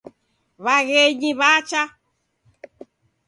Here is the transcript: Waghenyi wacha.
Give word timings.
Waghenyi 0.65 1.31
wacha. 1.39 1.81